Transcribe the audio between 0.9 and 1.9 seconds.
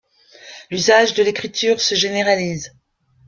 de l’écriture